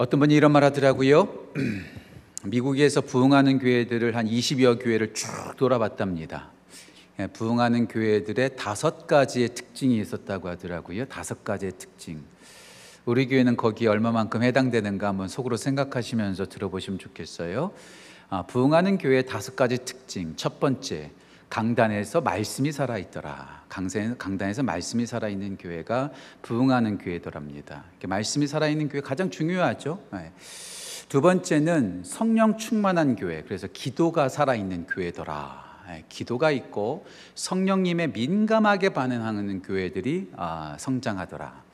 [0.00, 1.28] 어떤 분이 이런 말 하더라고요.
[2.44, 5.28] 미국에서 부흥하는 교회들을 한 20여 교회를 쭉
[5.58, 6.48] 돌아봤답니다.
[7.18, 11.04] 예, 부흥하는 교회들의 다섯 가지의 특징이 있었다고 하더라고요.
[11.04, 12.24] 다섯 가지의 특징.
[13.04, 17.72] 우리 교회는 거기에 얼마만큼 해당되는가 한번 속으로 생각하시면서 들어보시면 좋겠어요.
[18.30, 20.32] 아, 부흥하는 교회의 다섯 가지 특징.
[20.34, 21.10] 첫 번째,
[21.50, 23.64] 강단에서 말씀이 살아있더라.
[23.68, 27.84] 강단에서 말씀이 살아있는 교회가 부흥하는 교회더랍니다.
[28.06, 30.00] 말씀이 살아있는 교회 가장 중요하죠.
[30.12, 30.32] 네.
[31.08, 33.42] 두 번째는 성령 충만한 교회.
[33.42, 35.84] 그래서 기도가 살아있는 교회더라.
[35.88, 36.04] 네.
[36.08, 37.04] 기도가 있고
[37.34, 41.64] 성령님의 민감하게 반응하는 교회들이 아, 성장하더라.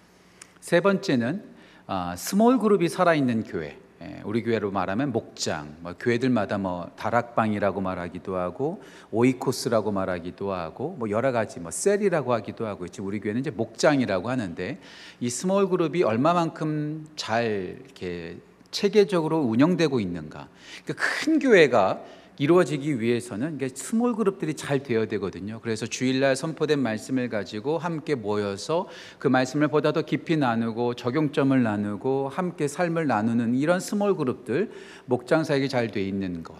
[0.61, 1.45] 세 번째는
[1.87, 3.79] 아, small group이 살아있는 교회.
[4.07, 11.11] 예, 우리 교회로 말하면 목장, 뭐 교회들마다 뭐 다락방이라고 말하기도 하고 오이코스라고 말하기도 하고 뭐
[11.11, 14.79] 여러 가지 뭐 셀이라고 하기도 하고 있지 우리 교회는 이제 목장이라고 하는데
[15.19, 18.39] 이 small group이 얼마만큼 잘 이렇게
[18.71, 20.49] 체계적으로 운영되고 있는가?
[20.85, 22.03] 그러니까 큰 교회가
[22.39, 25.61] 이루어지기 위해서는 small group들이 잘 되어야 되거든요.
[25.63, 32.29] 그래서 주일날 선포된 말씀을 가지고 함께 모여서 그 말씀을 보다 더 깊이 나누고 적용점을 나누고
[32.29, 34.71] 함께 삶을 나누는 이런 small group들
[35.07, 36.57] 목장 사역이 잘 돼 있는 것.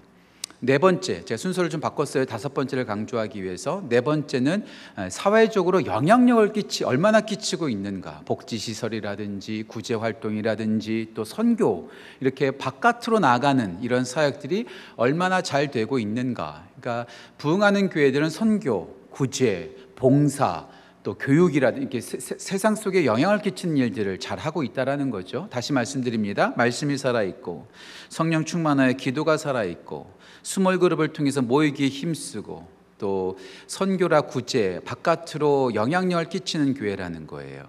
[0.61, 2.25] 네 번째, 제가 순서를 좀 바꿨어요.
[2.25, 3.85] 다섯 번째를 강조하기 위해서.
[3.89, 4.65] 네 번째는
[5.11, 8.23] 사회적으로 영향력을 끼치, 얼마나 끼치고 있는가.
[8.25, 11.91] 복지시설이라든지 구제활동이라든지 또 선교,
[12.21, 16.67] 이렇게 바깥으로 나가는 이런 사역들이 얼마나 잘 되고 있는가.
[16.81, 20.69] 그러니까 부흥하는 교회들은 선교, 구제, 봉사,
[21.03, 25.47] 또 교육이라든지 이렇게 세, 상 속에 영향을 끼치는 일들을 잘 하고 있다라는 거죠.
[25.51, 26.53] 다시 말씀드립니다.
[26.57, 27.69] 말씀이 살아 있고
[28.09, 30.16] 성령 충만하여 기도가 살아 있고
[30.47, 37.65] small group을 통해서 모이기에 힘쓰고 또 선교랑 구제 바깥으로 영향력을 끼치는 교회라는 거예요.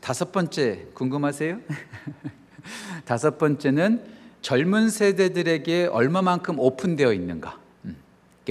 [0.00, 1.60] 다섯 번째 궁금하세요?
[3.04, 4.02] 다섯 번째는
[4.40, 7.60] 젊은 세대들에게 얼마만큼 오픈되어 있는가?
[7.84, 7.98] 음,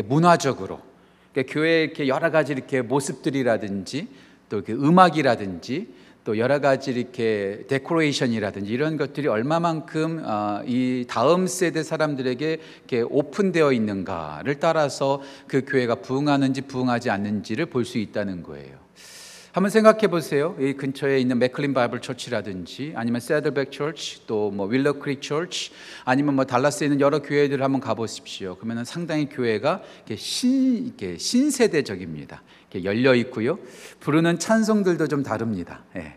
[0.05, 0.79] 문화적으로
[1.33, 4.09] 그러니까 교회 이렇게 여러 가지 이렇게 모습들이라든지
[4.49, 5.91] 또 음악이라든지
[6.23, 13.71] 또 여러 가지 이렇게 데코레이션이라든지 이런 것들이 얼마만큼 어, 이 다음 세대 사람들에게 이렇게 오픈되어
[13.71, 18.78] 있는가를 따라서 그 교회가 부흥하는지 부흥하지 않는지를 볼 수 있다는 거예요.
[19.51, 20.55] 한번 생각해 보세요.
[20.59, 25.71] 이 근처에 있는 McLean Bible Church라든지 아니면 Saddleback Church 또뭐 Willow Creek Church
[26.05, 28.55] 아니면 뭐 달라스에 있는 여러 교회들 한번 가 보십시오.
[28.59, 29.81] 그러면 상당히 교회가
[30.15, 32.43] 신 이렇게 신세대적입니다.
[32.69, 33.57] 이렇게 열려 있고요.
[33.99, 35.83] 부르는 찬송들도 좀 다릅니다.
[35.95, 36.15] 예.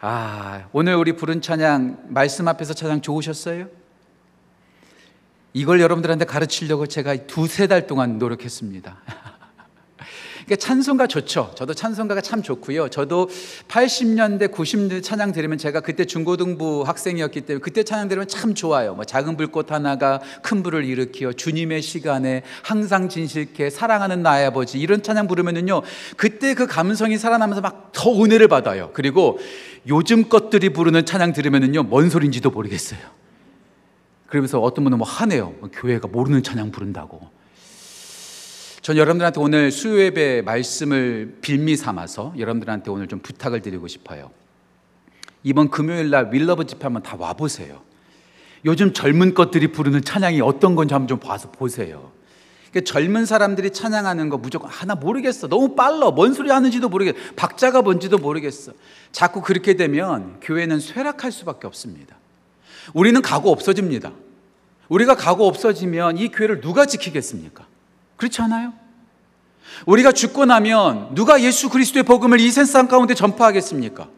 [0.00, 3.68] 아, 오늘 우리 부른 찬양 말씀 앞에서 찬양 좋으셨어요?
[5.54, 9.02] 이걸 여러분들한테 가르치려고 제가 두세 달 동안 노력했습니다.
[10.46, 11.50] 그러니까 찬송가 좋죠.
[11.56, 12.88] 저도 찬송가가 참 좋고요.
[12.88, 13.28] 저도
[13.68, 18.94] 80년대, 90년대 찬양 들으면 제가 그때 중고등부 학생이었기 때문에 그때 찬양 들으면 참 좋아요.
[18.94, 25.02] 뭐 작은 불꽃 하나가 큰 불을 일으키어 주님의 시간에 항상 진실케 사랑하는 나의 아버지 이런
[25.02, 25.82] 찬양 부르면은요.
[26.16, 28.90] 그때 그 감성이 살아나면서 막 더 은혜를 받아요.
[28.92, 29.38] 그리고
[29.88, 31.84] 요즘 것들이 부르는 찬양 들으면은요.
[31.84, 33.00] 뭔 소린지도 모르겠어요.
[34.26, 35.54] 그러면서 어떤 분은 뭐라 하네요.
[35.72, 37.35] 교회가 모르는 찬양 부른다고.
[38.86, 44.30] 전 여러분들한테 오늘 수요 예배 말씀을 빌미 삼아서 여러분들한테 오늘 좀 부탁을 드리고 싶어요.
[45.42, 47.82] 이번 금요일 날 위러브 집회 한번 다 와보세요.
[48.64, 52.12] 요즘 젊은 것들이 부르는 찬양이 어떤 건지 한번 좀 봐서 보세요.
[52.84, 55.48] 젊은 사람들이 찬양하는 거 무조건 하나 모르겠어.
[55.48, 56.12] 너무 빨라.
[56.12, 57.16] 뭔 소리 하는지도 모르겠어.
[57.34, 58.70] 박자가 뭔지도 모르겠어.
[59.10, 62.14] 자꾸 그렇게 되면 교회는 쇠락할 수밖에 없습니다.
[62.94, 64.12] 우리는 가고 없어집니다.
[64.88, 67.65] 우리가 가고 없어지면 이 교회를 누가 지키겠습니까?
[68.16, 68.72] 그렇지 않아요?
[69.84, 74.08] 우리가 죽고 나면 누가 예수 그리스도의 복음을 이 세상 가운데 전파하겠습니까?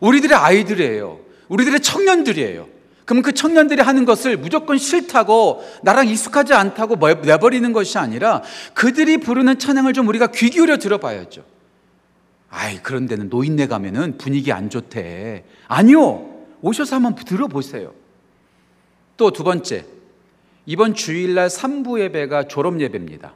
[0.00, 1.20] 우리들의 아이들이에요.
[1.48, 2.68] 우리들의 청년들이에요.
[3.04, 8.42] 그럼 그 청년들이 하는 것을 무조건 싫다고 나랑 익숙하지 않다고 내버리는 것이 아니라
[8.72, 11.44] 그들이 부르는 찬양을 좀 우리가 귀 기울여 들어봐야죠.
[12.48, 15.44] 아이, 그런 데는 노인네 가면은 분위기 안 좋대.
[15.66, 16.30] 아니요.
[16.62, 17.92] 오셔서 한번 들어보세요.
[19.16, 19.84] 또 두 번째.
[20.66, 23.34] 이번 주일날 3부 예배가 졸업 예배입니다.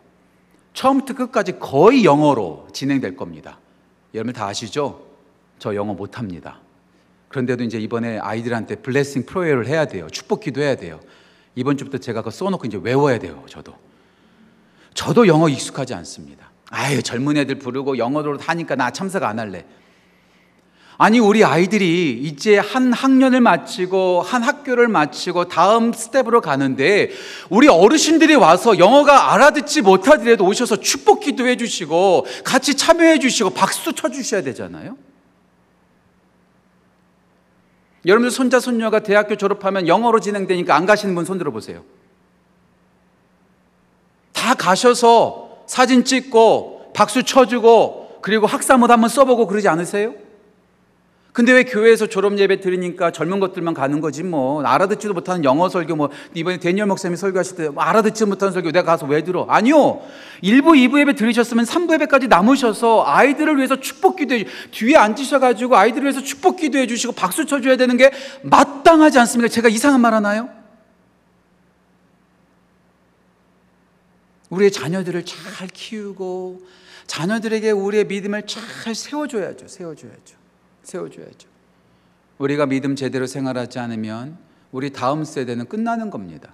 [0.73, 3.59] 처음부터 끝까지 거의 영어로 진행될 겁니다.
[4.15, 5.07] 여러분 다 아시죠?
[5.59, 6.61] 저 영어 못합니다.
[7.29, 10.09] 그런데도 이제 이번에 아이들한테 블레싱 프로예를 해야 돼요.
[10.11, 11.01] 축복 기도해야 돼요.
[11.55, 13.45] 이번 주부터 제가 그거 써놓고 이제 외워야 돼요.
[13.49, 13.75] 저도.
[14.95, 16.51] 저도 영어 익숙하지 않습니다.
[16.71, 19.65] 아유, 젊은 애들 부르고 영어로 하니까 나 참석 안 할래.
[21.01, 27.11] 아니, 우리 아이들이 이제 한 학년을 마치고 한 학교를 마치고 다음 스텝으로 가는데
[27.51, 34.09] 우리 어르신들이 와서 영어가 알아듣지 못하더라도 오셔서 축복 기도해 주시고 같이 참여해 주시고 박수 쳐
[34.09, 34.99] 주셔야 되잖아요.
[38.05, 41.85] 여러분들 손자 손녀가 대학교 졸업하면 영어로 진행되니까 안 가시는 분 손들어 보세요.
[44.33, 50.28] 다 가셔서 사진 찍고 박수 쳐주고 그리고 학사모도 한번 써보고 그러지 않으세요?
[51.39, 55.95] 근데 왜 교회에서 졸업 예배 드리니까 젊은 것들만 가는 거지 뭐 알아듣지도 못하는 영어 설교
[55.95, 59.47] 뭐 이번에 데니얼 목사님이 설교하실 때 뭐 알아듣지 못하는 설교 내가 가서 왜 들어?
[59.49, 60.01] 아니요.
[60.43, 65.77] 1부, 2부 예배 들으셨으면 3부 예배까지 남으셔서 아이들을 위해서 축복 기도해 주 뒤에 앉으셔 가지고
[65.77, 68.11] 아이들을 위해서 축복 기도해 주시고 박수 쳐 줘야 되는 게
[68.43, 69.49] 마땅하지 않습니까?
[69.49, 70.49] 제가 이상한 말 하나요?
[74.51, 76.63] 우리의 자녀들을 잘 키우고
[77.07, 79.69] 자녀들에게 우리의 믿음을 잘 세워줘야죠.
[79.69, 80.38] 세워줘야죠.
[80.89, 81.49] 세워줘야죠.
[82.39, 84.39] 우리가 믿음 제대로 생활하지 않으면
[84.73, 86.53] 우리 다음 세대는 끝나는 겁니다.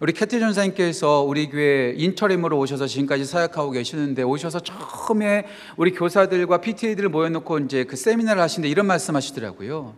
[0.00, 7.08] 우리 캐티 전사님께서 우리 교회 인터림으로 오셔서 지금까지 사역하고 계시는데 오셔서 처음에 우리 교사들과 PTA들을
[7.10, 9.94] 모여놓고 이제 그 세미나를 하시는데 이런 말씀하시더라고요.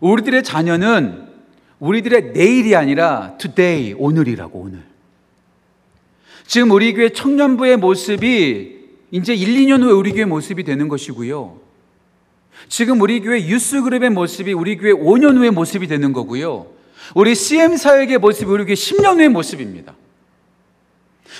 [0.00, 1.28] 우리들의 자녀는
[1.78, 4.82] 우리들의 내일이 아니라 today 오늘이라고 오늘.
[6.46, 11.61] 지금 우리 교회 청년부의 모습이 이제 1, 2년 후에 우리 교회 모습이 되는 것이고요.
[12.68, 16.66] 지금 우리 교회 유스 그룹의 모습이 우리 교회 5년 후의 모습이 되는 거고요.
[17.14, 19.94] 우리 CM 사역의 모습이 우리 교회 10년 후의 모습입니다.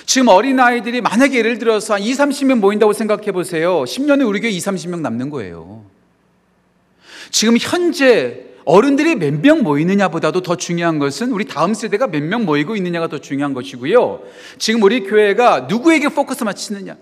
[0.05, 3.83] 지금 어린아이들이 만약에 예를 들어서 한 2, 30명 모인다고 생각해 보세요.
[3.83, 5.85] 10년 후에 우리 교회 2, 30명 남는 거예요.
[7.31, 12.75] 지금 현재 어른들이 몇 명 모이느냐보다도 더 중요한 것은 우리 다음 세대가 몇 명 모이고
[12.75, 14.21] 있느냐가 더 중요한 것이고요.
[14.57, 16.95] 지금 우리 교회가 누구에게 포커스 맞추느냐.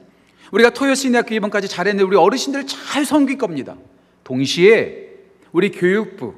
[0.52, 3.76] 우리가 토요신학교 이번까지 잘했는데 우리 어르신들 잘 섬길 겁니다.
[4.24, 5.10] 동시에
[5.52, 6.36] 우리 교육부,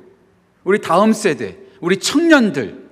[0.64, 2.84] 우리 다음 세대, 우리 청년들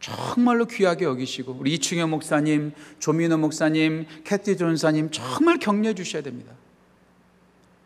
[0.00, 6.52] 정말로 귀하게 여기시고 우리 이충현 목사님, 조민호 목사님, 캐티 존사님 정말 격려해 주셔야 됩니다.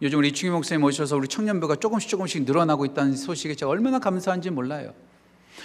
[0.00, 4.50] 요즘 우리 이충현 목사님 오셔서 우리 청년부가 조금씩 조금씩 늘어나고 있다는 소식에 제가 얼마나 감사한지
[4.50, 4.94] 몰라요.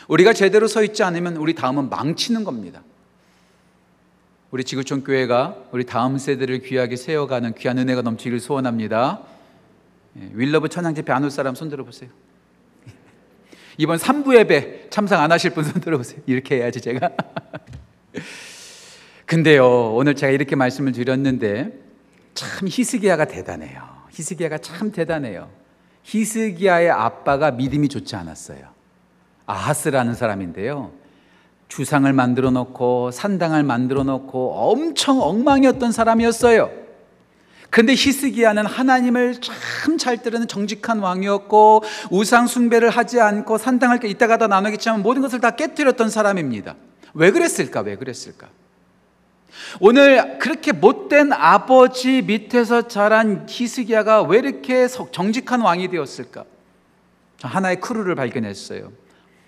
[0.07, 2.83] 우리가 제대로 서 있지 않으면 우리 다음은 망치는 겁니다.
[4.51, 9.21] 우리 지구촌 교회가 우리 다음 세대를 귀하게 세워가는 귀한 은혜가 넘치기를 소원합니다.
[10.17, 12.09] 예, 위러브 찬양 집회 안 올 사람 손 들어 보세요.
[13.77, 16.21] 이번 3부 예배 참석 안 하실 분 손 들어 보세요.
[16.25, 17.09] 이렇게 해야지 제가.
[19.25, 21.71] 근데요, 오늘 제가 이렇게 말씀을 드렸는데
[22.33, 23.81] 참 히스기야가 대단해요.
[24.11, 25.49] 히스기야가 참 대단해요.
[26.03, 28.61] 히스기야의 아빠가 믿음이 좋지 않았어요.
[29.45, 30.91] 아하스라는 사람인데요.
[31.67, 36.71] 주상을 만들어 놓고 산당을 만들어 놓고 엄청 엉망이었던 사람이었어요.
[37.69, 45.01] 근데 히스기야는 하나님을 참잘 따르는 정직한 왕이었고 우상 숭배를 하지 않고 산당을 이따가 다 나누겠지만
[45.01, 46.75] 모든 것을 다 깨뜨렸던 사람입니다.
[47.13, 47.81] 왜 그랬을까?
[47.81, 48.47] 왜 그랬을까?
[49.79, 56.45] 오늘 그렇게 못된 아버지 밑에서 자란 히스기야가 왜 이렇게 정직한 왕이 되었을까?
[57.41, 58.91] 하나의 크루를 발견했어요.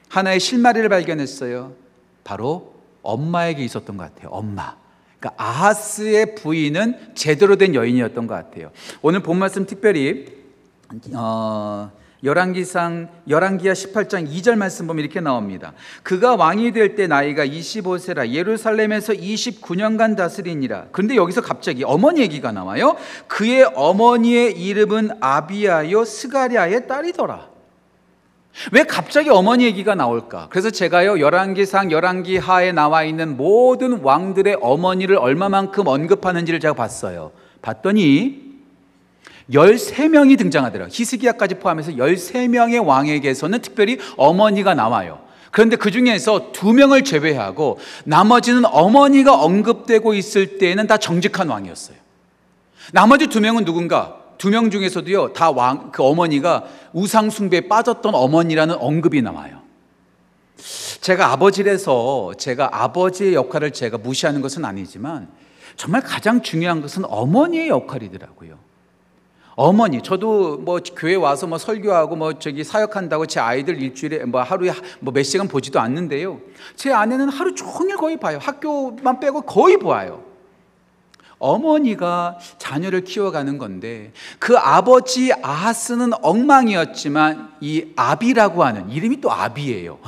[0.09, 1.73] 하나의 실마리를 발견했어요.
[2.23, 4.29] 바로 엄마에게 있었던 것 같아요.
[4.31, 4.81] 엄마.
[5.21, 8.71] 그러니까 아하스의 부인은 제대로 된 여인이었던 것 같아요.
[9.03, 10.25] 오늘 본 말씀 특별히
[11.13, 11.91] 어,
[12.23, 15.73] 열왕기상 열왕기야 18장 2절 말씀 보면 이렇게 나옵니다.
[16.03, 20.87] 그가 왕이 될 때 나이가 25세라 예루살렘에서 29년간 다스리니라.
[20.92, 22.95] 근데 여기서 갑자기 어머니 얘기가 나와요.
[23.28, 27.51] 그의 어머니의 이름은 아비아요 스가리아의 딸이더라.
[28.72, 30.48] 왜 갑자기 어머니 얘기가 나올까?
[30.50, 37.31] 그래서 제가요, 열왕기상, 열왕기하에 나와 있는 모든 왕들의 어머니를 얼마만큼 언급하는지를 제가 봤어요.
[37.62, 38.52] 봤더니
[39.52, 40.90] 13명이 등장하더라고요.
[40.92, 45.20] 히스기야까지 포함해서 13명의 왕에게서는 특별히 어머니가 나와요.
[45.52, 51.98] 그런데 그 중에서 두 명을 제외하고 나머지는 어머니가 언급되고 있을 때에는 다 정직한 왕이었어요.
[52.94, 54.20] 나머지 두 명은 누군가?
[54.42, 59.62] 두 명 중에서도요, 다 왕, 그 어머니가 우상숭배에 빠졌던 어머니라는 언급이 나와요.
[61.02, 65.28] 제가 아버지라서 제가 아버지의 역할을 제가 무시하는 것은 아니지만
[65.76, 68.57] 정말 가장 중요한 것은 어머니의 역할이더라고요.
[69.54, 74.71] 어머니, 저도 뭐 교회 와서 뭐 설교하고 뭐 저기 사역한다고 제 아이들 일주일에 뭐 하루에
[75.02, 76.40] 뭐 몇 시간 보지도 않는데요.
[76.76, 78.40] 제 아내는 하루 종일 거의 봐요.
[78.42, 80.31] 학교만 빼고 거의 보아요.
[81.42, 90.00] 어머니가 자녀를 키워가는 건데 그 아버지 아하스는 엉망이었지만 이 아비라고 하는 이름이 또 아비예요.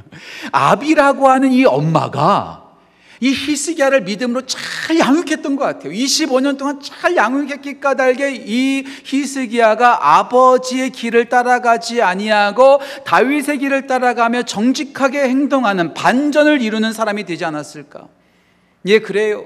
[0.52, 2.62] 아비라고 하는 이 엄마가
[3.22, 5.92] 이 히스기야를 믿음으로 잘 양육했던 것 같아요.
[5.92, 15.20] 25년 동안 잘 양육했기 까닭에 이 히스기야가 아버지의 길을 따라가지 아니하고 다윗의 길을 따라가며 정직하게
[15.20, 18.08] 행동하는 반전을 이루는 사람이 되지 않았을까?
[18.86, 19.44] 예, 그래요.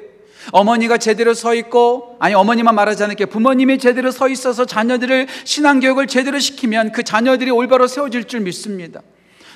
[0.53, 6.07] 어머니가 제대로 서 있고 아니 어머니만 말하지 않을게 부모님이 제대로 서 있어서 자녀들을 신앙 교육을
[6.07, 9.01] 제대로 시키면 그 자녀들이 올바로 세워질 줄 믿습니다.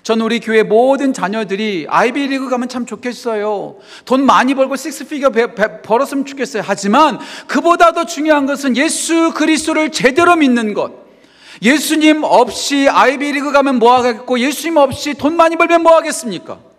[0.02, 3.76] 전 우리 교회 모든 자녀들이 아이비리그 가면 참 좋겠어요.
[4.06, 5.30] 돈 많이 벌고 식스피겨
[5.82, 6.62] 벌었으면 좋겠어요.
[6.64, 10.92] 하지만 그보다 더 중요한 것은 예수 그리스도를 제대로 믿는 것.
[11.62, 16.69] 예수님 없이 아이비리그 가면 뭐 하겠고 예수님 없이 돈 많이 벌면 뭐 하겠습니까?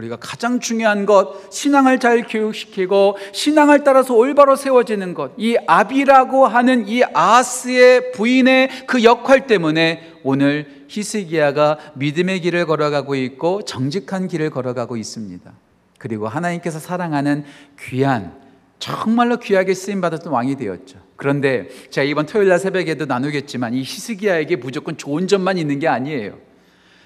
[0.00, 5.32] 우리가 가장 중요한 것, 신앙을 잘 교육시키고 신앙을 따라서 올바로 세워지는 것.
[5.36, 13.62] 이 아비라고 하는 이 아스의 부인의 그 역할 때문에 오늘 히스기야가 믿음의 길을 걸어가고 있고
[13.64, 15.52] 정직한 길을 걸어가고 있습니다.
[15.98, 17.44] 그리고 하나님께서 사랑하는
[17.78, 18.34] 귀한
[18.78, 20.98] 정말로 귀하게 쓰임 받았던 왕이 되었죠.
[21.16, 26.38] 그런데 제가 이번 토요일 날 새벽에도 나누겠지만 이 히스기야에게 무조건 좋은 점만 있는 게 아니에요.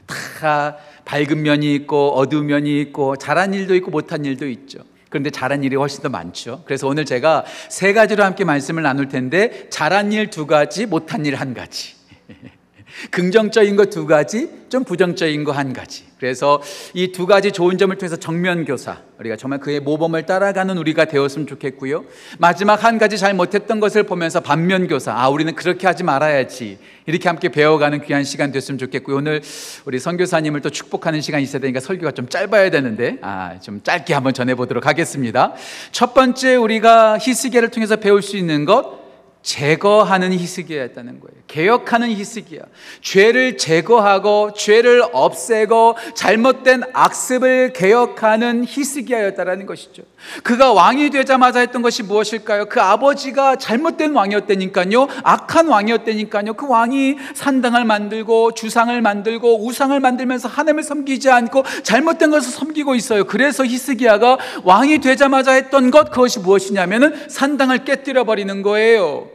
[0.07, 4.79] 다 밝은 면이 있고 어두운 면이 있고 잘한 일도 있고 못한 일도 있죠.
[5.11, 6.63] 그런데 잘한 일이 훨씬 더 많죠.
[6.65, 11.37] 그래서 오늘 제가 세 가지로 함께 말씀을 나눌 텐데 잘한 일 두 가지, 못한 일
[11.37, 11.95] 한 가지.
[13.11, 16.05] 긍정적인 거 두 가지, 좀 부정적인 거 한 가지.
[16.19, 16.61] 그래서
[16.95, 21.47] 이 두 가지 좋은 점을 통해서 정면 교사, 우리가 정말 그의 모범을 따라가는 우리가 되었으면
[21.47, 22.05] 좋겠고요.
[22.39, 26.79] 마지막 한 가지 잘 못했던 것을 보면서 반면 교사, 아 우리는 그렇게 하지 말아야지.
[27.07, 29.17] 이렇게 함께 배워가는 귀한 시간 됐으면 좋겠고요.
[29.17, 29.43] 오늘
[29.85, 34.33] 우리 선교사님을 또 축복하는 시간이 있어야 되니까 설교가 좀 짧아야 되는데, 아 좀 짧게 한번
[34.35, 35.53] 전해보도록 하겠습니다.
[35.93, 39.04] 첫 번째 우리가 히스기를 통해서 배울 수 있는 것.
[39.45, 41.35] 제거하는 히스기야였다는 거예요.
[41.47, 42.63] 개혁하는 히스기야.
[43.03, 50.03] 죄를 제거하고 죄를 없애고 잘못된 악습을 개혁하는 히스기야였다라는 것이죠.
[50.43, 52.71] 그가 왕이 되자마자 했던 것이 무엇일까요?
[52.71, 55.09] 그 아버지가 잘못된 왕이었다니까요.
[55.23, 56.55] 악한 왕이었다니까요.
[56.55, 63.25] 그 왕이 산당을 만들고 주상을 만들고 우상을 만들면서 하나님을 섬기지 않고 잘못된 것을 섬기고 있어요.
[63.25, 69.34] 그래서 히스기야가 왕이 되자마자 했던 것 그것이 무엇이냐면은 산당을 깨뜨려 버리는 거예요.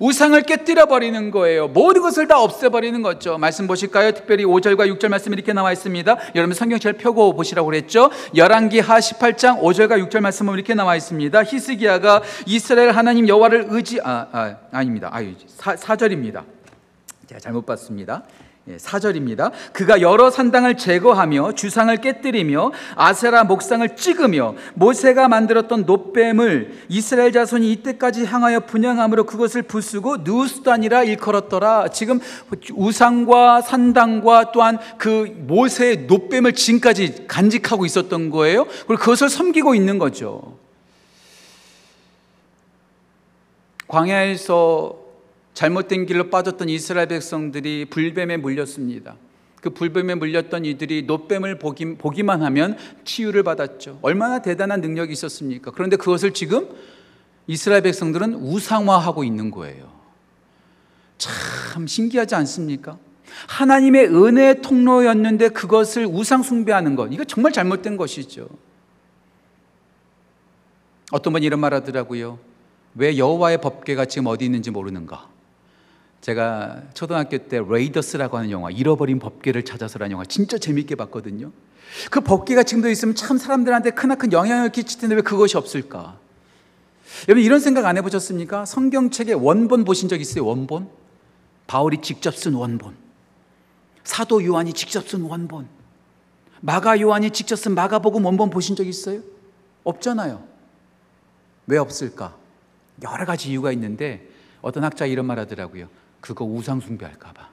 [0.00, 1.68] 우상을 깨뜨려 버리는 거예요.
[1.68, 3.38] 모든 것을 다 없애버리는 거죠.
[3.38, 4.12] 말씀 보실까요?
[4.12, 6.16] 특별히 5절과 6절 말씀 이렇게 나와 있습니다.
[6.34, 8.10] 여러분 성경 잘 펴고 보시라고 그랬죠.
[8.34, 11.44] 열왕기 하 18장 5절과 6절 말씀은 이렇게 나와 있습니다.
[11.44, 15.10] 히스기야가 이스라엘 하나님 여호와를 의지 아, 아 아닙니다.
[15.12, 16.44] 아 4절입니다.
[17.26, 18.24] 제가 잘못 봤습니다.
[18.76, 19.52] 4절입니다.
[19.52, 27.72] 예, 그가 여러 산당을 제거하며 주상을 깨뜨리며 아세라 목상을 찍으며 모세가 만들었던 노뱀을 이스라엘 자손이
[27.72, 31.88] 이때까지 향하여 분양함으로 그것을 부수고 누스단이라 일컬었더라.
[31.88, 32.20] 지금
[32.74, 38.66] 우상과 산당과 또한 그 모세의 노뱀을 지금까지 간직하고 있었던 거예요.
[38.86, 40.56] 그리고 그것을 섬기고 있는 거죠.
[43.88, 45.07] 광야에서
[45.58, 49.16] 잘못된 길로 빠졌던 이스라엘 백성들이 불뱀에 물렸습니다.
[49.60, 53.98] 그 불뱀에 물렸던 이들이 노뱀을 보기, 보기 만 하면 치유를 받았죠.
[54.02, 55.72] 얼마나 대단한 능력이 있었습니까?
[55.72, 56.68] 그런데 그것을 지금
[57.48, 59.90] 이스라엘 백성들은 우상화하고 있는 거예요.
[61.18, 62.96] 참 신기하지 않습니까?
[63.48, 67.12] 하나님의 은혜의 통로였는데 그것을 우상 숭배하는 것.
[67.12, 68.48] 이거 정말 잘못된 것이죠.
[71.10, 72.38] 어떤 분이 이런 말 하더라고요.
[72.94, 75.36] 왜 여호와의 법궤가 지금 어디 있는지 모르는가?
[76.20, 81.52] 제가 초등학교 때 레이더스라고 하는 영화 잃어버린 법계를 찾아서라는 영화 진짜 재밌게 봤거든요.
[82.10, 86.18] 그 법계가 지금도 있으면 참 사람들한테 크나큰 영향을 끼칠 텐데 왜 그것이 없을까?
[87.28, 88.64] 여러분 이런 생각 안 해보셨습니까?
[88.66, 90.44] 성경책에 원본 보신 적 있어요?
[90.44, 90.88] 원본?
[91.66, 92.94] 바울이 직접 쓴 원본.
[94.04, 95.68] 사도 요한이 직접 쓴 원본.
[96.60, 99.20] 마가 요한이 직접 쓴 마가복음 원본 보신 적 있어요?
[99.84, 100.42] 없잖아요.
[101.66, 102.36] 왜 없을까?
[103.02, 104.28] 여러 가지 이유가 있는데
[104.60, 105.88] 어떤 학자 이런 말 하더라고요.
[106.20, 107.48] 그거 우상 숭배할까봐.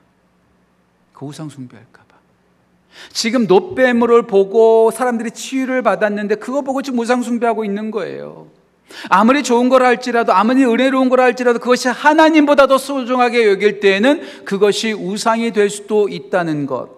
[1.13, 2.15] 그 우상 숭배할까봐.
[3.11, 8.47] 지금 노뱀을 보고 사람들이 치유를 받았는데 그거 보고 지금 우상 숭배하고 있는 거예요.
[9.09, 14.93] 아무리 좋은 걸 할지라도 아무리 은혜로운 걸 할지라도 그것이 하나님보다 더 소중하게 여길 때에는 그것이
[14.93, 16.94] 우상이 될 수도 있다는 것.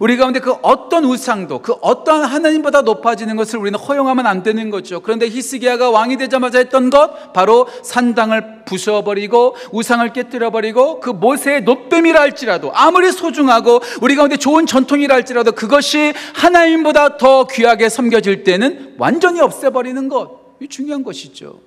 [0.00, 5.00] 우리 가운데 그 어떤 우상도 그 어떠한 하나님보다 높아지는 것을 우리는 허용하면 안 되는 거죠.
[5.00, 12.72] 그런데 히스기야가 왕이 되자마자 했던 것 바로 산당을 부숴버리고 우상을 깨뜨려버리고 그 모세의 노뱀이라 할지라도
[12.74, 20.08] 아무리 소중하고 우리 가운데 좋은 전통이라 할지라도 그것이 하나님보다 더 귀하게 섬겨질 때는 완전히 없애버리는
[20.08, 20.46] 것.
[20.60, 21.60] 이 중요한 것이죠.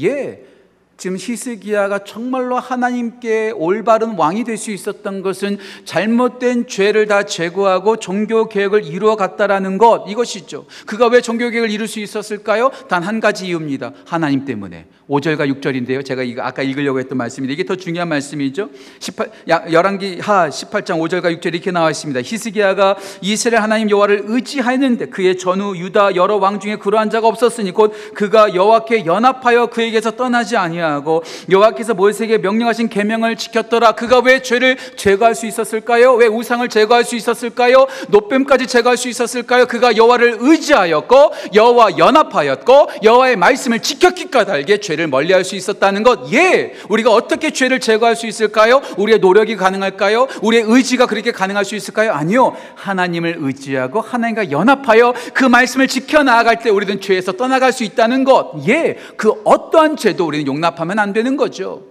[0.00, 0.51] 예.
[0.96, 8.48] 지금 히스기야가 정말로 하나님께 올바른 왕이 될 수 있었던 것은 잘못된 죄를 다 제거하고 종교
[8.48, 10.66] 개혁을 이루어 갔다라는 것 이것이죠.
[10.86, 12.70] 그가 왜 종교 개혁을 이룰 수 있었을까요?
[12.88, 13.92] 단 한 가지 이유입니다.
[14.06, 14.86] 하나님 때문에.
[15.08, 16.04] 5절과 6절인데요.
[16.04, 18.70] 제가 이거 아까 읽으려고 했던 말씀인데 이게 더 중요한 말씀이죠.
[19.00, 19.30] 18
[19.72, 22.20] 열왕기 하 18장 5절과 6절 이렇게 나와 있습니다.
[22.22, 27.92] 히스기야가 이스라엘 하나님 여호와를 의지하였는데 그의 전후 유다 여러 왕 중에 그러한 자가 없었으니 곧
[28.14, 33.92] 그가 여호와께 연합하여 그에게서 떠나지 아니하 고 여호와께서 모세에게 명령하신 계명을 지켰더라.
[33.92, 36.14] 그가 왜 죄를 제거할 수 있었을까요?
[36.14, 37.86] 왜 우상을 제거할 수 있었을까요?
[38.08, 39.66] 노뱀까지 제거할 수 있었을까요?
[39.66, 46.32] 그가 여호와를 의지하였고 여호와 연합하였고 여호와의 말씀을 지켰기까 달게 죄를 멀리할 수 있었다는 것.
[46.32, 48.82] 예, 우리가 어떻게 죄를 제거할 수 있을까요?
[48.96, 50.28] 우리의 노력이 가능할까요?
[50.42, 52.12] 우리의 의지가 그렇게 가능할 수 있을까요?
[52.12, 52.56] 아니요.
[52.74, 58.52] 하나님을 의지하고 하나님과 연합하여 그 말씀을 지켜 나아갈 때 우리는 죄에서 떠나갈 수 있다는 것.
[58.68, 61.86] 예, 그 어떠한 죄도 우리는 용납 하면 안 되는 거죠.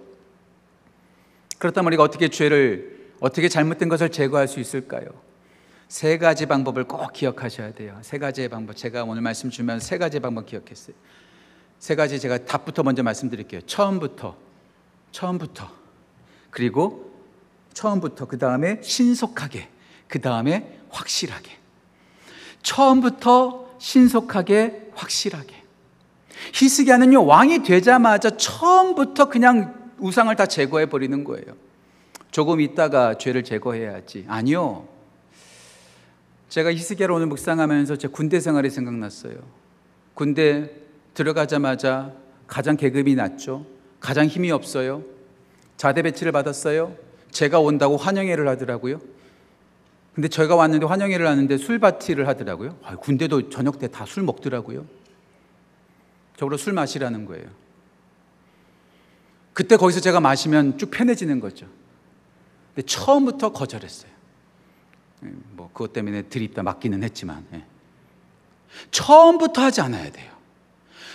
[1.58, 5.06] 그렇다면 우리가 어떻게 죄를 어떻게 잘못된 것을 제거할 수 있을까요?
[5.88, 7.98] 세 가지 방법을 꼭 기억하셔야 돼요.
[8.02, 8.76] 세 가지의 방법.
[8.76, 10.96] 제가 오늘 말씀 주면 세 가지 방법 기억했어요.
[11.78, 13.60] 세 가지 제가 답부터 먼저 말씀드릴게요.
[13.62, 14.36] 처음부터,
[15.10, 15.70] 처음부터,
[16.50, 17.12] 그리고
[17.74, 19.68] 처음부터, 그 다음에 신속하게,
[20.08, 21.50] 그 다음에 확실하게.
[22.62, 25.61] 처음부터 신속하게, 확실하게.
[26.52, 31.46] 히스기야는요, 왕이 되자마자 처음부터 그냥 우상을 다 제거해 버리는 거예요.
[32.30, 34.24] 조금 있다가 죄를 제거해야지.
[34.28, 34.88] 아니요.
[36.48, 39.34] 제가 히스기야를 오늘 묵상하면서 제 군대 생활이 생각났어요.
[40.14, 40.70] 군대
[41.14, 42.12] 들어가자마자
[42.46, 43.64] 가장 계급이 낮죠.
[44.00, 45.02] 가장 힘이 없어요.
[45.76, 46.94] 자대 배치를 받았어요.
[47.30, 49.00] 제가 온다고 환영회를 하더라고요.
[50.14, 52.76] 근데 저희가 왔는데 환영회를 하는데 술 파티를 하더라고요.
[52.82, 54.84] 아, 군대도 저녁 때 다 술 먹더라고요.
[56.42, 57.44] 저보러 술 마시라는 거예요.
[59.52, 61.66] 그때 거기서 제가 마시면 쭉 편해지는 거죠.
[62.74, 64.10] 근데 처음부터 거절했어요.
[65.24, 67.64] 예, 뭐 그것 때문에 드립다 맞기는 했지만 예.
[68.90, 70.32] 처음부터 하지 않아야 돼요.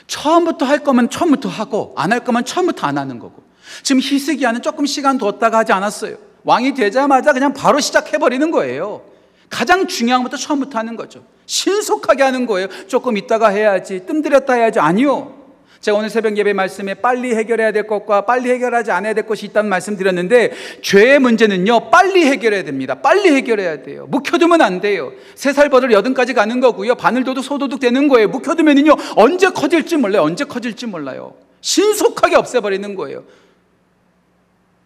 [0.06, 3.44] 처음부터 할 거면 처음부터 하고 안 할 거면 처음부터 안 하는 거고.
[3.84, 6.18] 지금 히스기야는 조금 시간 뒀다가 하지 않았어요.
[6.46, 9.04] 왕이 되자마자 그냥 바로 시작해 버리는 거예요.
[9.50, 11.24] 가장 중요한 것부터 처음부터 하는 거죠.
[11.46, 12.68] 신속하게 하는 거예요.
[12.88, 14.06] 조금 있다가 해야지.
[14.06, 14.80] 뜸들였다 해야지.
[14.80, 15.36] 아니요.
[15.80, 19.70] 제가 오늘 새벽 예배 말씀에 빨리 해결해야 될 것과 빨리 해결하지 않아야 될 것이 있다는
[19.70, 22.96] 말씀 드렸는데 죄의 문제는요 빨리 해결해야 됩니다.
[22.96, 24.08] 빨리 해결해야 돼요.
[24.10, 25.14] 묵혀두면 안 돼요.
[25.36, 26.96] 세 살 버들 여든까지 가는 거고요.
[26.96, 28.28] 바늘도둑 소도둑 되는 거예요.
[28.30, 30.24] 묵혀두면은요 언제 커질지 몰라요.
[30.24, 31.36] 언제 커질지 몰라요.
[31.62, 33.24] 신속하게 없애버리는 거예요.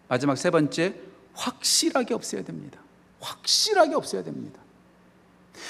[0.08, 0.92] 마지막 세 번째
[1.32, 2.81] 확실하게 없애야 됩니다.
[3.22, 4.60] 확실하게 없애야 됩니다.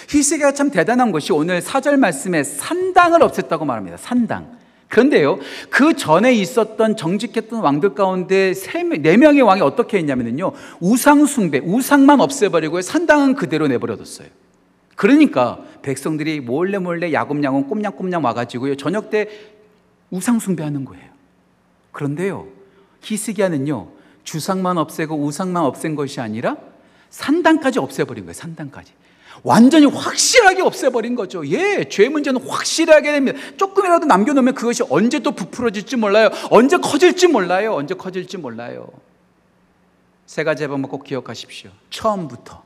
[0.09, 3.99] 히스기가 참 대단한 것이 오늘 사절 말씀에 산당을 없앴다고 말합니다.
[3.99, 4.61] 산당.
[4.89, 5.39] 그런데요,
[5.71, 12.83] 그 전에 있었던 정직했던 왕들 가운데 세, 네 명의 왕이 어떻게 했냐면요, 우상숭배, 우상만 없애버리고
[12.83, 14.29] 산당은 그대로 내버려뒀어요.
[14.95, 19.31] 그러니까 백성들이 몰래 몰래 야곱야곱 꼼냥꼼냥 와가지고요, 저녁 때
[20.11, 21.07] 우상숭배하는 거예요.
[21.93, 22.49] 그런데요,
[23.01, 23.89] 히스기야는요,
[24.25, 26.59] 주상만 없애고 우상만 없앤 것이 아니라
[27.13, 28.93] 산당까지 없애버린 거예요, 산당까지.
[29.45, 31.47] 완전히 확실하게 없애버린 거죠.
[31.49, 33.39] 예, 죄 문제는 확실하게 됩니다.
[33.57, 36.31] 조금이라도 남겨놓으면 그것이 언제 또 부풀어질지 몰라요.
[36.51, 37.75] 언제 커질지 몰라요.
[37.75, 38.89] 언제 커질지 몰라요.
[40.27, 41.71] 세 가지 방법 꼭 기억하십시오.
[41.91, 42.63] 처음부터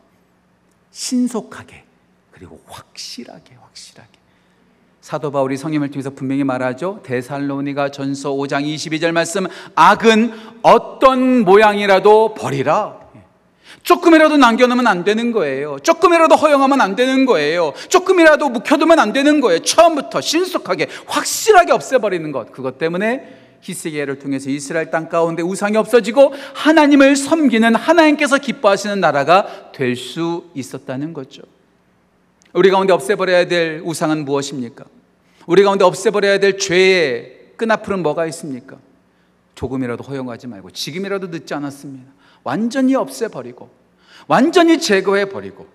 [0.90, 1.84] 신속하게
[2.30, 4.10] 그리고 확실하게 확실하게.
[5.00, 7.00] 사도 바울이 성님을 통해서 분명히 말하죠.
[7.04, 10.32] 데살로니가 전서 5장 22절 말씀 악은
[10.62, 13.05] 어떤 모양이라도 버리라.
[13.82, 15.78] 조금이라도 남겨놓으면 안 되는 거예요.
[15.82, 17.72] 조금이라도 허용하면 안 되는 거예요.
[17.88, 19.60] 조금이라도 묵혀두면 안 되는 거예요.
[19.60, 22.50] 처음부터 신속하게 확실하게 없애버리는 것.
[22.52, 29.96] 그것 때문에 히스기야를 통해서 이스라엘 땅 가운데 우상이 없어지고 하나님을 섬기는 하나님께서 기뻐하시는 나라가 될
[29.96, 31.42] 수 있었다는 거죠.
[32.52, 34.84] 우리 가운데 없애버려야 될 우상은 무엇입니까?
[35.46, 38.76] 우리 가운데 없애버려야 될 죄의 끈앞으로는 뭐가 있습니까?
[39.54, 42.12] 조금이라도 허용하지 말고 지금이라도 늦지 않았습니다.
[42.46, 43.68] 완전히 없애버리고
[44.28, 45.66] 완전히 제거해버리고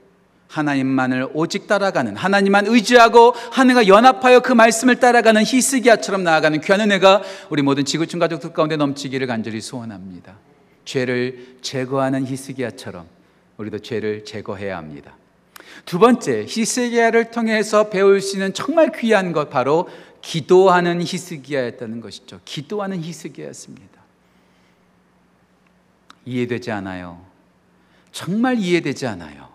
[0.48, 7.62] 하나님만을 오직 따라가는 하나님만 의지하고 하나님과 연합하여 그 말씀을 따라가는 히스기야처럼 나아가는 귀한 은혜가 우리
[7.62, 10.38] 모든 지구촌 가족들 가운데 넘치기를 간절히 소원합니다.
[10.86, 13.06] 죄를 제거하는 히스기야처럼
[13.58, 15.18] 우리도 죄를 제거해야 합니다.
[15.86, 19.90] 두 번째, 히스기야를 통해서 배울 수 있는 정말 귀한 것 바로
[20.22, 22.40] 기도하는 히스기야였다는 것이죠.
[22.46, 24.01] 기도하는 히스기야였습니다.
[26.26, 27.22] 이해되지 않아요.
[28.12, 29.50] 정말 이해되지 않아요.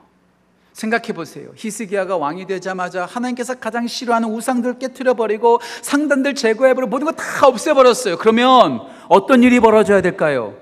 [0.73, 1.49] 생각해 보세요.
[1.57, 7.47] 히스기야가 왕이 되자마자 하나님께서 가장 싫어하는 우상들 깨뜨려 버리고 상단들 제거해 버리고 모든 거 다
[7.47, 8.19] 없애 버렸어요.
[8.19, 10.55] 그러면 어떤 일이 벌어져야 될까요?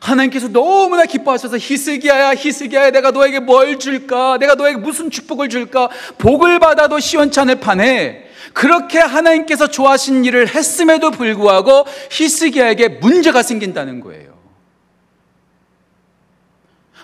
[0.00, 4.36] 하나님께서 너무나 기뻐하셔서 히스기야야 히스기야야 내가 너에게 뭘 줄까?
[4.38, 5.88] 내가 너에게 무슨 축복을 줄까?
[6.18, 14.35] 복을 받아도 시원치 않을 판에 그렇게 하나님께서 좋아하신 일을 했음에도 불구하고 히스기야에게 문제가 생긴다는 거예요.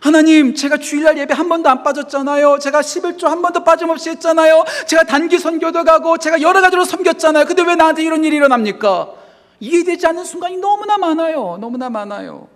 [0.03, 2.59] 하나님, 제가 주일날 예배 한 번도 안 빠졌잖아요.
[2.59, 4.65] 제가 11조 한 번도 빠짐없이 했잖아요.
[4.89, 7.45] 제가 단기 선교도 가고 제가 여러 가지로 섬겼잖아요.
[7.45, 9.11] 근데 왜 나한테 이런 일이 일어납니까?
[9.61, 11.57] 이해되지 않는 순간이 너무나 많아요.
[11.61, 12.49] 너무나 많아요.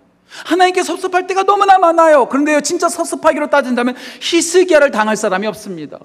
[0.43, 2.27] 하나님께 섭섭할 때가 너무나 많아요.
[2.27, 5.99] 그런데요, 진짜 섭섭하기로 따진다면 히스기야를 당할 사람이 없습니다.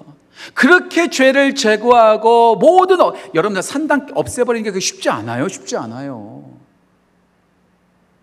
[0.53, 5.49] 그렇게 죄를 제거하고 모든 어, 여러분들 산당 없애버리는 게 쉽지 않아요.
[5.49, 6.62] 쉽지 않아요.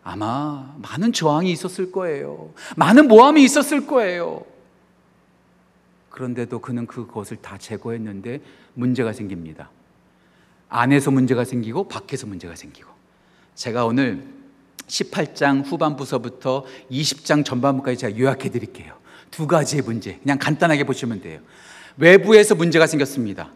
[0.03, 2.53] 아마 많은 저항이 있었을 거예요.
[2.77, 4.45] 많은 모함이 있었을 거예요.
[6.11, 8.41] 그런데도 그는 그것을 다 제거했는데
[8.75, 9.71] 문제가 생깁니다.
[10.69, 12.91] 안에서 문제가 생기고 밖에서 문제가 생기고.
[13.55, 14.25] 제가 오늘
[14.87, 18.95] 18장 후반부서부터 20장 전반부까지 제가 요약해 드릴게요.
[19.31, 20.19] 두 가지의 문제.
[20.19, 21.41] 그냥 간단하게 보시면 돼요.
[21.97, 23.51] 외부에서 문제가 생겼습니다.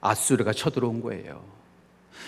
[0.00, 1.42] 아수르가 쳐들어온 거예요.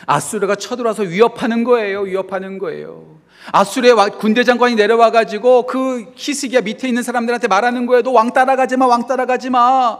[0.07, 2.02] 아수르가 쳐들어와서 위협하는 거예요.
[2.02, 3.18] 위협하는 거예요.
[3.52, 8.02] 아수르의 군대 장관이 내려와 가지고 그 히스기야 밑에 있는 사람들한테 말하는 거예요.
[8.02, 8.87] 너 왕 따라가지 마.
[8.87, 9.98] 왕 따라가지 마.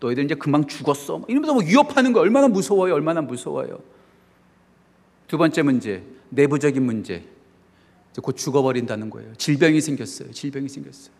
[0.00, 1.22] 너희들 이제 금방 죽었어.
[1.28, 2.94] 이러면서 뭐 위협하는 거 얼마나 무서워요.
[2.94, 3.80] 얼마나 무서워요.
[5.26, 6.02] 두 번째 문제.
[6.30, 7.24] 내부적인 문제.
[8.22, 9.34] 곧 죽어버린다는 거예요.
[9.36, 10.32] 질병이 생겼어요.
[10.32, 11.12] 질병이 생겼어요.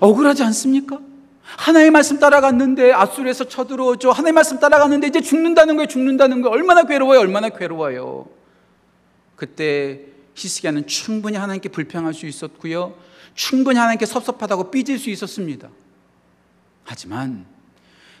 [0.00, 0.98] 억울하지 않습니까?
[1.46, 4.10] 하나의 말씀 따라갔는데 아수르에서 쳐들어오죠.
[4.10, 5.86] 하나의 말씀 따라갔는데 이제 죽는다는 거예요.
[5.86, 6.52] 죽는다는 거예요.
[6.52, 7.20] 얼마나 괴로워요.
[7.20, 8.26] 얼마나 괴로워요.
[9.36, 10.00] 그때
[10.34, 12.94] 히스기야는 충분히 하나님께 불평할 수 있었고요.
[13.34, 15.68] 충분히 하나님께 섭섭하다고 삐질 수 있었습니다.
[16.84, 17.46] 하지만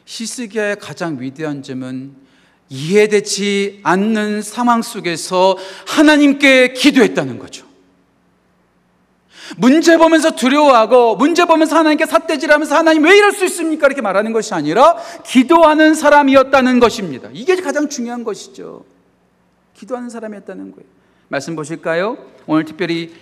[0.04, 2.14] 히스기야의 가장 위대한 점은
[2.68, 7.66] 이해되지 않는 상황 속에서 하나님께 기도했다는 거죠.
[9.56, 13.86] 문제 보면서 두려워하고 문제 보면서 하나님께 삿대질하면서 하나님 왜 이럴 수 있습니까?
[13.86, 17.28] 이렇게 말하는 것이 아니라 기도하는 사람이었다는 것입니다.
[17.32, 18.84] 이게 가장 중요한 것이죠.
[19.74, 20.88] 기도하는 사람이었다는 거예요.
[21.28, 22.16] 말씀 보실까요?
[22.46, 23.12] 오늘 특별히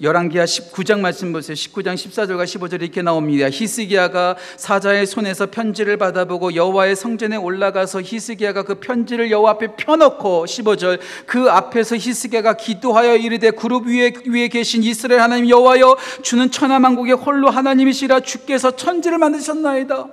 [0.00, 1.54] 열왕기하 19장 말씀 보세요.
[1.54, 3.48] 19장 14절과 15절 이렇게 나옵니다.
[3.50, 10.98] 히스기야가 사자의 손에서 편지를 받아보고 여호와의 성전에 올라가서 히스기야가 그 편지를 여호와 앞에 펴놓고 15절
[11.26, 17.14] 그 앞에서 히스기야가 기도하여 이르되 그룹 위에 위에 계신 이스라엘 하나님 여호와여 주는 천하 만국의
[17.14, 20.06] 홀로 하나님이시라 주께서 천지를 만드셨나이다.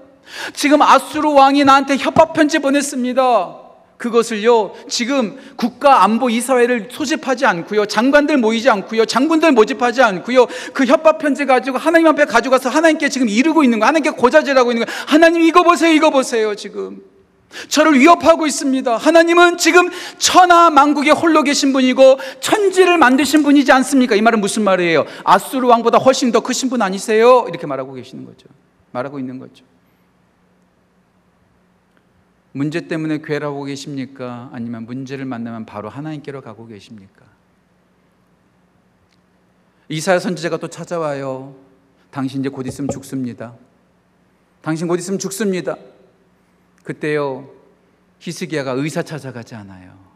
[0.53, 3.60] 지금 아수르 왕이 나한테 협박 편지 보냈습니다.
[4.01, 11.19] 그것을요, 지금 국가 안보 이사회를 소집하지 않고요, 장관들 모이지 않고요, 장군들 모집하지 않고요, 그 협박
[11.19, 15.43] 편지 가지고 하나님 앞에 가져가서 하나님께 지금 이르고 있는 거, 하나님께 고자질하고 있는 거, 하나님
[15.43, 17.03] 이거 보세요, 이거 보세요, 지금.
[17.67, 18.95] 저를 위협하고 있습니다.
[18.95, 24.15] 하나님은 지금 천하 만국에 홀로 계신 분이고 천지를 만드신 분이지 않습니까?
[24.15, 25.05] 이 말은 무슨 말이에요?
[25.25, 27.45] 아수르 왕보다 훨씬 더 크신 분 아니세요?
[27.49, 28.47] 이렇게 말하고 계시는 거죠.
[28.93, 29.65] 말하고 있는 거죠.
[32.53, 34.49] 문제 때문에 괴로워 계십니까?
[34.51, 37.25] 아니면 문제를 만나면 바로 하나님께로 가고 계십니까?
[39.89, 41.55] 이사야 선지자가 또 찾아와요.
[42.11, 43.55] 당신 이제 곧 있으면 죽습니다.
[44.61, 45.77] 당신 곧 있으면 죽습니다.
[46.83, 47.49] 그때요.
[48.19, 50.10] 히스기야가 의사 찾아가지 않아요.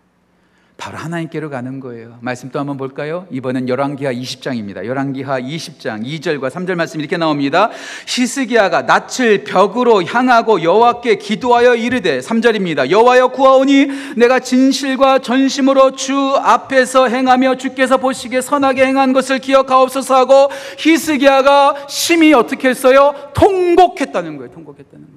[0.85, 2.19] 바로 하나님께로 가는 거예요.
[2.21, 3.25] 말씀 또 한번 볼까요?
[3.31, 4.85] 이번엔 열왕기하 20장입니다.
[4.85, 7.71] 열왕기하 20장 2절과 3절 말씀 이렇게 나옵니다.
[8.07, 12.91] 히스기야가 낯을 벽으로 향하고 여호와께 기도하여 이르되 3절입니다.
[12.91, 20.51] 여호와여 구하오니 내가 진실과 전심으로 주 앞에서 행하며 주께서 보시기에 선하게 행한 것을 기억하옵소서 하고
[20.77, 23.15] 히스기야가 심히 어떻게 했어요?
[23.33, 24.51] 통곡했다는 거예요.
[24.51, 25.14] 통곡했다는 거예요.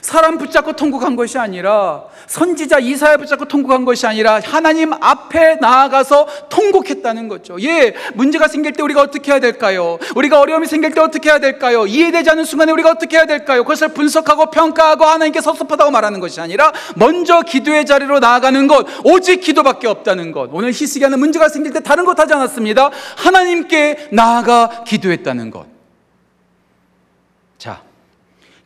[0.00, 7.28] 사람 붙잡고 통곡한 것이 아니라 선지자 이사야 붙잡고 통곡한 것이 아니라 하나님 앞에 나아가서 통곡했다는
[7.28, 7.56] 거죠.
[7.62, 9.98] 예, 문제가 생길 때 우리가 어떻게 해야 될까요?
[10.14, 11.86] 우리가 어려움이 생길 때 어떻게 해야 될까요?
[11.86, 13.62] 이해되지 않는 순간에 우리가 어떻게 해야 될까요?
[13.62, 19.88] 그것을 분석하고 평가하고 하나님께 섭섭하다고 말하는 것이 아니라 먼저 기도의 자리로 나아가는 것, 오직 기도밖에
[19.88, 20.50] 없다는 것.
[20.52, 22.90] 오늘 히스기야는 문제가 생길 때 다른 것 하지 않았습니다.
[23.16, 25.77] 하나님께 나아가 기도했다는 것.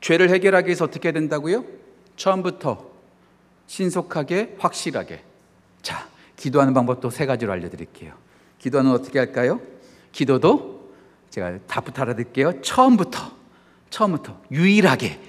[0.02, 1.64] 자, 죄를 해결하기 위해서 어떻게 해야 된다고요?
[2.16, 2.90] 처음부터
[3.66, 5.22] 신속하게 확실하게.
[5.80, 8.12] 자, 기도하는 방법도 세 가지로 알려드릴게요.
[8.58, 9.60] 기도는 어떻게 할까요?
[10.10, 10.92] 기도도
[11.30, 12.60] 제가 답부터 알아드릴게요.
[12.60, 13.32] 처음부터,
[13.90, 15.20] 처음부터 유일하게,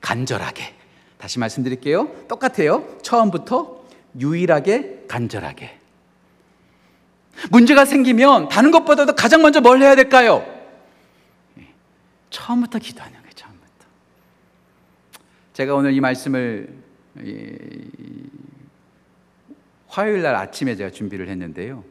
[0.00, 0.76] 간절하게.
[1.18, 2.26] 다시 말씀드릴게요.
[2.28, 2.98] 똑같아요.
[3.02, 3.84] 처음부터
[4.18, 5.78] 유일하게, 간절하게.
[7.50, 10.46] 문제가 생기면 다른 것보다도 가장 먼저 뭘 해야 될까요?
[12.30, 13.19] 처음부터 기도하는
[15.60, 16.74] 제가 오늘 이 말씀을
[19.88, 21.84] 화요일 날 아침에 제가 준비를 했는데요.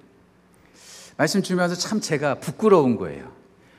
[1.17, 3.32] 말씀 주면서 참 제가 부끄러운 거예요.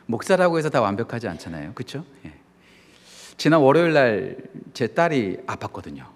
[0.06, 1.72] 목사라고 해서 다 완벽하지 않잖아요.
[1.74, 2.04] 그렇죠?
[2.24, 2.32] 예.
[3.36, 4.36] 지난 월요일 날
[4.74, 6.06] 제 딸이 아팠거든요.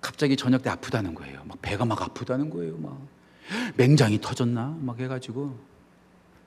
[0.00, 1.44] 갑자기 저녁 때 아프다는 거예요.
[1.44, 2.76] 막 배가 막 아프다는 거예요.
[2.78, 3.00] 막
[3.76, 4.76] 맹장이 터졌나?
[4.80, 5.56] 막 해가지고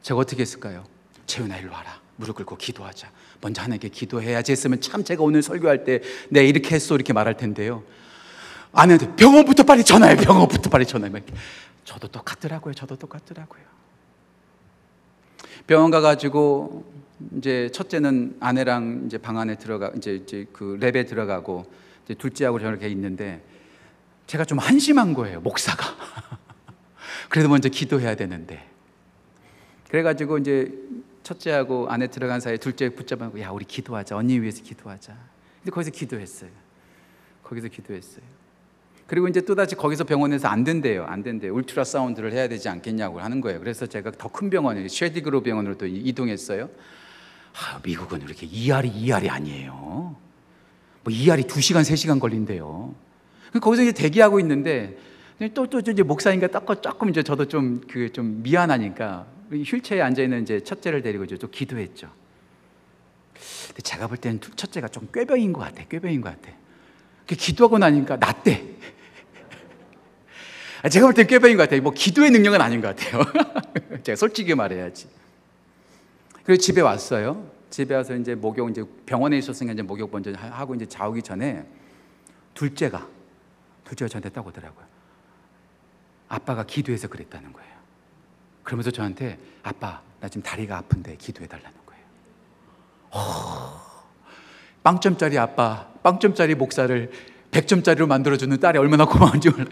[0.01, 0.83] 제가 어떻게 했을까요?
[1.25, 2.01] 재윤아 일로 와라.
[2.15, 3.09] 무릎 꿇고 기도하자.
[3.41, 7.83] 먼저 하나님께 기도해야지 했으면 참 제가 오늘 설교할 때내 이렇게 했어 이렇게 말할 텐데요.
[8.71, 10.15] 아내한테 병원부터 빨리 전화해.
[10.15, 11.11] 병원부터 빨리 전화해.
[11.83, 12.73] 저도 똑같더라고요.
[12.73, 13.61] 저도 똑같더라고요.
[15.67, 16.91] 병원 가가지고
[17.37, 21.65] 이제 첫째는 아내랑 이제 방 안에 들어가 이제 이제 그 랩에 들어가고
[22.05, 23.41] 이제 둘째하고 저렇게 있는데
[24.27, 25.41] 제가 좀 한심한 거예요.
[25.41, 25.95] 목사가.
[27.29, 28.67] 그래도 먼저 기도해야 되는데.
[29.89, 30.71] 그래가지고 이제
[31.23, 35.15] 첫째하고 안에 들어간 사이에 둘째 붙잡아고 야 우리 기도하자 언니 위해서 기도하자.
[35.59, 36.49] 근데 거기서 기도했어요.
[37.43, 38.23] 거기서 기도했어요.
[39.07, 41.05] 그리고 이제 또다시 거기서 병원에서 안 된대요.
[41.05, 41.53] 안 된대요.
[41.53, 43.59] 울트라 사운드를 해야 되지 않겠냐고 하는 거예요.
[43.59, 46.69] 그래서 제가 더 큰 병원, 쉐디그로 병원으로 또 이동했어요.
[47.53, 50.15] 아, 미국은 이렇게 이알이 이알이 아니에요.
[51.03, 52.95] 뭐 이알이 두 시간, 세 시간 걸린대요.
[53.61, 54.97] 거기서 이제 대기하고 있는데
[55.53, 56.47] 또또 이제 목사님과
[56.81, 59.27] 조금 이제 저도 좀그좀 미안하니까
[59.61, 62.09] 휠체어에 앉아 있는 이제 첫째를 데리고 이제 또 기도했죠.
[63.67, 65.83] 근데 제가 볼 때는 첫째가 좀 꾀병인 것 같아.
[65.85, 66.55] 꾀병인 것 같아.
[67.27, 68.63] 기도하고 나니까 낫대.
[70.91, 71.81] 제가 볼땐 꾀병인 것 같아요.
[71.81, 73.23] 뭐 기도의 능력은 아닌 것 같아요.
[74.03, 75.07] 제가 솔직히 말해야지.
[76.43, 77.49] 그리고 집에 왔어요.
[77.69, 81.65] 집에 와서 이제 목욕 이제 병원에 있었으니까 이제 목욕 먼저 하고 이제 자오기 전에
[82.53, 83.07] 둘째가
[83.85, 84.85] 둘째가 저한테 딱 오더라고요.
[86.27, 87.73] 아빠가 기도해서 그랬다는 거예요.
[88.63, 92.03] 그러면서 저한테 아빠 나 지금 다리가 아픈데 기도해 달라는 거예요.
[93.11, 93.81] 어,
[94.83, 97.11] 빵점짜리 아빠, 빵점짜리 목사를
[97.51, 99.67] 100점짜리로 만들어주는 딸이 얼마나 고마운지 몰라요.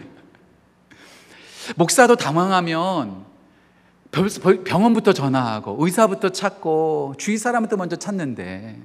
[1.76, 3.24] 목사도 당황하면
[4.64, 8.78] 병원부터 전화하고 의사부터 찾고 주위 사람부터 먼저 찾는데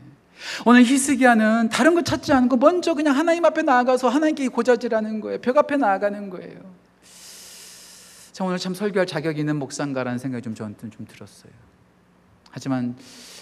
[0.66, 5.42] 오늘 히스기야는 다른 거 찾지 않고 먼저 그냥 하나님 앞에 나아가서 하나님께 고자질하는 거예요.
[5.42, 6.78] 벽 앞에 나아가는 거예요.
[8.38, 11.52] 자, 오늘 참 설교할 자격 있는 목사인가라는 생각이 좀 저한테는 좀 들었어요.
[12.52, 12.96] 하지만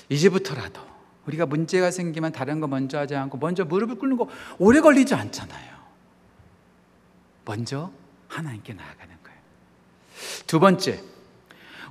[0.08, 0.80] 이제부터라도
[1.26, 5.76] 우리가 문제가 생기면 다른 거 먼저 하지 않고 먼저 무릎을 꿇는 거 오래 걸리지 않잖아요.
[7.44, 7.92] 먼저
[8.30, 9.40] 하나님께 나아가는 거예요.
[10.48, 11.04] 두 번째,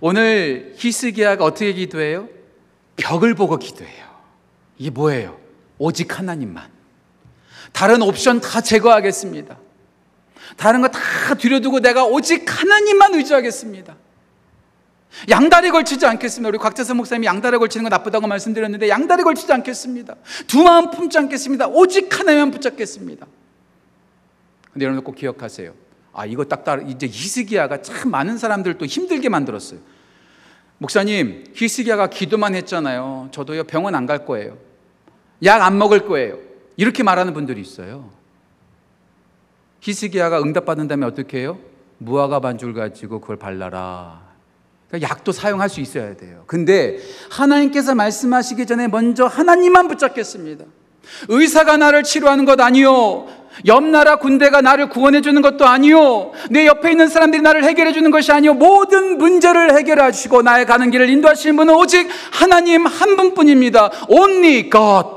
[0.00, 2.30] 오늘 히스기야가 어떻게 기도해요?
[2.96, 4.08] 벽을 보고 기도해요.
[4.78, 5.38] 이게 뭐예요?
[5.76, 6.70] 오직 하나님만.
[7.74, 9.58] 다른 옵션 다 제거하겠습니다.
[10.56, 13.96] 다른 거다 뒤려두고 내가 오직 하나님만 의지하겠습니다.
[15.30, 16.48] 양다리 걸치지 않겠습니다.
[16.48, 20.16] 우리 곽재선 목사님이 양다리 걸치는 거 나쁘다고 말씀드렸는데 양다리 걸치지 않겠습니다.
[20.46, 21.68] 두 마음 품지 않겠습니다.
[21.68, 23.26] 오직 하나님만 붙잡겠습니다.
[24.72, 25.72] 근데 여러분 꼭 기억하세요.
[26.12, 29.80] 아, 이거 딱 따라, 이제 히스기야가 참 많은 사람들 또 힘들게 만들었어요.
[30.78, 33.28] 목사님, 히스기야가 기도만 했잖아요.
[33.32, 34.58] 저도요, 병원 안 갈 거예요.
[35.44, 36.38] 약 안 먹을 거예요.
[36.76, 38.10] 이렇게 말하는 분들이 있어요.
[39.84, 41.58] 히스기야가 응답받은 다음에 어떻게 해요?
[41.98, 44.22] 무화과 반죽을 가지고 그걸 발라라.
[44.88, 46.44] 그러니까 약도 사용할 수 있어야 돼요.
[46.46, 46.98] 근데
[47.30, 50.64] 하나님께서 말씀하시기 전에 먼저 하나님만 붙잡겠습니다.
[51.28, 53.26] 의사가 나를 치료하는 것 아니요.
[53.66, 56.32] 옆 나라 군대가 나를 구원해 주는 것도 아니요.
[56.50, 58.54] 내 옆에 있는 사람들이 나를 해결해 주는 것이 아니요.
[58.54, 63.90] 모든 문제를 해결하시고 나의 가는 길을 인도하시는 분은 오직 하나님 한 분뿐입니다.
[64.08, 65.08] Only God.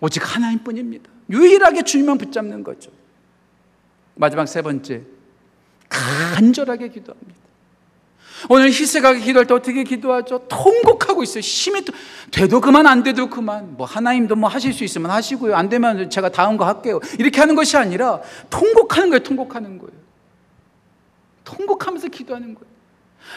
[0.00, 1.08] 오직 하나님뿐입니다.
[1.30, 2.90] 유일하게 주님만 붙잡는 거죠.
[4.14, 5.02] 마지막 세 번째,
[5.88, 7.42] 간절하게 기도합니다.
[8.48, 10.46] 오늘 희생하게 기도할 때 어떻게 기도하죠?
[10.48, 11.42] 통곡하고 있어요.
[11.42, 11.84] 심히
[12.30, 13.76] 돼도 그만 안 돼도 그만.
[13.76, 15.54] 뭐 하나님도 뭐 하실 수 있으면 하시고요.
[15.54, 17.00] 안 되면 제가 다음 거 할게요.
[17.18, 18.20] 이렇게 하는 것이 아니라
[18.50, 19.22] 통곡하는 거예요.
[19.22, 19.92] 통곡하는 거예요.
[21.44, 22.72] 통곡하면서 기도하는 거예요.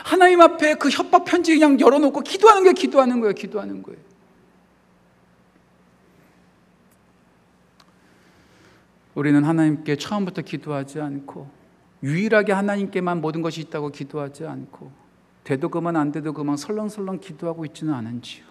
[0.04, 3.34] 하나님 앞에 그 협박 편지 그냥 열어놓고 기도하는 게 기도하는 거예요.
[3.34, 4.00] 기도하는 거예요.
[9.16, 11.50] 우리는 하나님께 처음부터 기도하지 않고
[12.04, 14.92] 유일하게 하나님께만 모든 것이 있다고 기도하지 않고
[15.46, 18.46] 돼도 그만 안 돼도 그만 설렁설렁 기도하고 있지는 않은지요.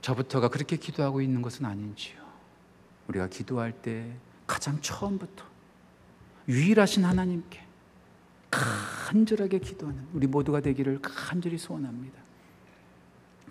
[0.00, 2.20] 저부터가 그렇게 기도하고 있는 것은 아닌지요.
[3.08, 4.12] 우리가 기도할 때
[4.46, 5.44] 가장 처음부터
[6.48, 7.60] 유일하신 하나님께
[8.50, 12.20] 간절하게 기도하는 우리 모두가 되기를 간절히 소원합니다.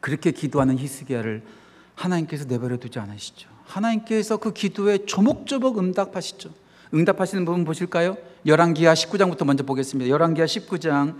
[0.01, 1.43] 그렇게 기도하는 히스기야를
[1.95, 3.50] 하나님께서 내버려 두지 않으시죠.
[3.71, 6.49] 하나님께서 그 기도에 조목조목 응답하시죠.
[6.93, 8.17] 응답하시는 부분 보실까요?
[8.45, 10.09] 열왕기하 19장부터 먼저 보겠습니다.
[10.09, 11.15] 열왕기하 19장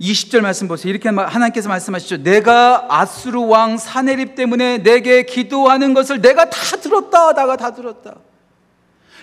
[0.00, 0.90] 20절 말씀 보세요.
[0.90, 2.22] 이렇게 하나님께서 말씀하시죠.
[2.22, 7.32] 내가 아수르 왕 사네립 때문에 내게 기도하는 것을 내가 다 들었다.
[7.32, 8.16] 내가 다 들었다.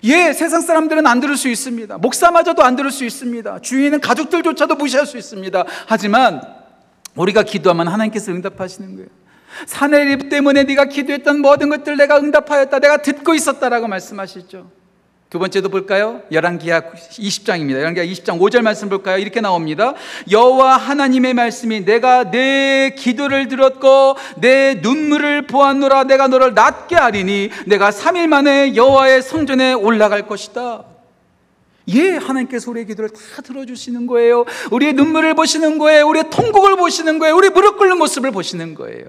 [0.06, 1.97] 예, 세상 사람들은 안 들을 수 있습니다.
[1.97, 3.60] 목사마저도 안 들을 수 있습니다.
[3.60, 5.63] 주위에 있는 가족들조차도 무시할 수 있습니다.
[5.86, 6.41] 하지만
[7.15, 9.23] 우리가 기도하면 하나님께서 응답하시는 거예요.
[9.66, 12.80] 사내립 때문에 네가 기도했던 모든 것들 내가 응답하였다.
[12.80, 14.84] 내가 듣고 있었다라고 말씀하시죠.
[15.34, 16.22] 두 번째도 볼까요?
[16.32, 17.80] 열왕기하 20장입니다.
[17.80, 19.18] 열왕기하 20장 5절 말씀 볼까요?
[19.18, 19.96] 이렇게 나옵니다.
[20.30, 27.89] 여호와 하나님의 말씀이 내가 내 기도를 들었고 내 눈물을 보았노라 내가 너를 낫게 하리니 내가
[27.89, 30.84] 3일 만에 여호와의 성전에 올라갈 것이다.
[31.88, 34.46] 예, 하나님께서 우리의 기도를 다 들어주시는 거예요.
[34.70, 36.08] 우리의 눈물을 보시는 거예요.
[36.10, 37.36] 우리의 통곡을 보시는 거예요.
[37.36, 39.06] 우리 무릎 꿇는 모습을 보시는 거예요.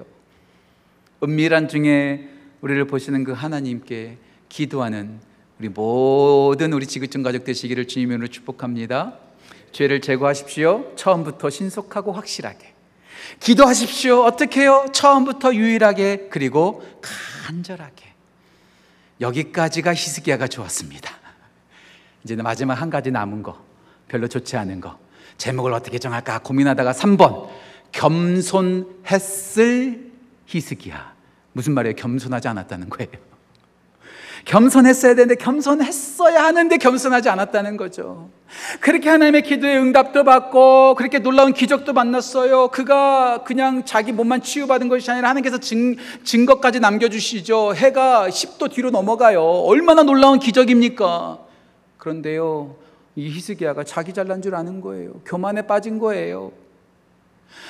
[1.23, 2.29] 은밀한 중에
[2.61, 5.21] 우리를 보시는 그 하나님께 기도하는
[5.59, 9.19] 우리 모든 우리 지구촌 가족 되시기를 주님으로 축복합니다.
[9.73, 10.93] 죄를 제거하십시오.
[10.97, 12.73] 처음부터 신속하고 확실하게.
[13.41, 14.23] 기도하십시오.
[14.23, 14.87] 어떻게 해요?
[14.93, 16.83] 처음부터 유일하게 그리고
[17.47, 18.05] 간절하게.
[19.21, 21.11] 여기까지가 히스기야가 좋았습니다.
[22.25, 23.63] 이제 마지막 한 가지 남은 거.
[24.09, 24.99] 별로 좋지 않은 거.
[25.39, 27.49] 제목을 어떻게 정할까 고민하다가 3번.
[27.93, 28.95] 겸손했을
[30.47, 31.15] 히스기야.
[31.53, 31.95] 무슨 말이에요?
[31.97, 33.11] 겸손하지 않았다는 거예요.
[34.45, 38.29] 겸손했어야 되는데 겸손했어야 하는데 겸손하지 않았다는 거죠.
[38.81, 42.69] 그렇게 하나님의 기도에 응답도 받고 그렇게 놀라운 기적도 만났어요.
[42.69, 47.75] 그가 그냥 자기 몸만 치유받은 것이 아니라 하나님께서 증, 증거까지 남겨주시죠.
[47.75, 49.43] 해가 10도 뒤로 넘어가요.
[49.43, 51.39] 얼마나 놀라운 기적입니까?
[51.97, 52.77] 그런데요,
[53.17, 55.13] 이 히스기야가 자기 잘난 줄 아는 거예요.
[55.25, 56.53] 교만에 빠진 거예요.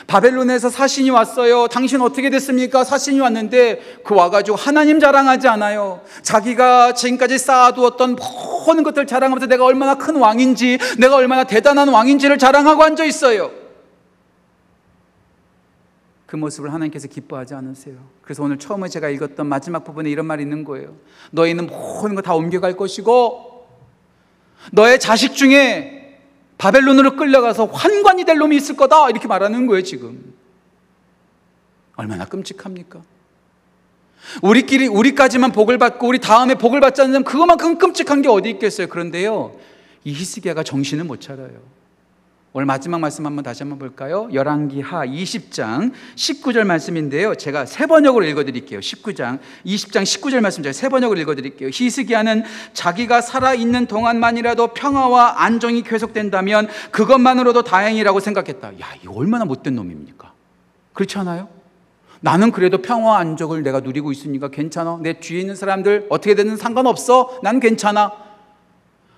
[0.06, 1.68] 바벨론에서 사신이 왔어요.
[1.68, 2.84] 당신 어떻게 됐습니까?
[2.84, 6.02] 사신이 왔는데 그 와가지고 하나님 자랑하지 않아요.
[6.22, 12.82] 자기가 지금까지 쌓아두었던 모든 것들 자랑하면서 내가 얼마나 큰 왕인지, 내가 얼마나 대단한 왕인지를 자랑하고
[12.82, 13.50] 앉아 있어요.
[16.26, 17.94] 그 모습을 하나님께서 기뻐하지 않으세요.
[18.20, 20.96] 그래서 오늘 처음에 제가 읽었던 마지막 부분에 이런 말이 있는 거예요.
[21.30, 23.68] 너희는 모든 거 다 옮겨갈 것이고,
[24.72, 25.93] 너의 자식 중에
[26.58, 29.10] 바벨론으로 끌려가서 환관이 될 놈이 있을 거다.
[29.10, 30.34] 이렇게 말하는 거예요, 지금.
[31.96, 33.02] 얼마나 끔찍합니까?
[34.42, 38.88] 우리끼리, 우리까지만 복을 받고 우리 다음에 복을 받지 않는 그것만큼 끔찍한 게 어디 있겠어요.
[38.88, 39.56] 그런데요,
[40.04, 41.73] 이 히스기야가 정신을 못 차려요.
[42.56, 44.28] 오늘 마지막 말씀 한번 다시 한번 볼까요?
[44.32, 47.34] 열왕기하 20장 19절 말씀인데요.
[47.34, 48.78] 제가 세 번역으로 읽어 드릴게요.
[48.78, 51.68] 19장 20장 19절 말씀 제가 세 번역으로 읽어 드릴게요.
[51.72, 58.78] 히스기야는 자기가 살아 있는 동안만이라도 평화와 안정이 계속된다면 그것만으로도 다행이라고 생각했다.
[58.78, 60.32] 야, 이 얼마나 못된 놈입니까?
[60.92, 61.48] 그렇지 않아요?
[62.20, 65.00] 나는 그래도 평화 안정을 내가 누리고 있으니까 괜찮아.
[65.02, 67.40] 내 뒤에 있는 사람들 어떻게 되든 상관없어.
[67.42, 68.12] 난 괜찮아.